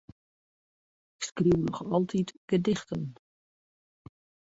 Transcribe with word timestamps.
Ik 1.15 1.21
skriuw 1.27 1.61
noch 1.63 1.83
altyd 1.93 2.29
gedichten. 2.49 3.03